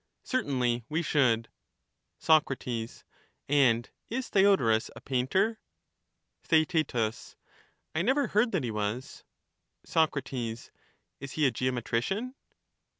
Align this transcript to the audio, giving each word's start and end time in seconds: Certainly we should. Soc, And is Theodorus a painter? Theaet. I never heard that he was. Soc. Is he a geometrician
Certainly 0.23 0.83
we 0.89 1.03
should. 1.03 1.47
Soc, 2.17 2.51
And 3.47 3.87
is 4.09 4.29
Theodorus 4.29 4.89
a 4.95 4.99
painter? 4.99 5.59
Theaet. 6.41 6.95
I 7.93 8.01
never 8.01 8.25
heard 8.29 8.51
that 8.53 8.63
he 8.63 8.71
was. 8.71 9.23
Soc. 9.85 10.17
Is 10.33 10.63
he 11.19 11.45
a 11.45 11.51
geometrician 11.51 12.33